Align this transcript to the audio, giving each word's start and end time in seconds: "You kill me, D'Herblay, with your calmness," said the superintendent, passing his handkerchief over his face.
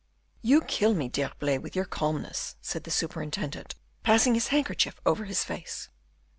"You 0.41 0.61
kill 0.61 0.95
me, 0.95 1.09
D'Herblay, 1.09 1.59
with 1.59 1.75
your 1.75 1.85
calmness," 1.85 2.55
said 2.59 2.85
the 2.85 2.89
superintendent, 2.89 3.75
passing 4.01 4.33
his 4.33 4.47
handkerchief 4.47 4.99
over 5.05 5.25
his 5.25 5.43
face. 5.43 5.89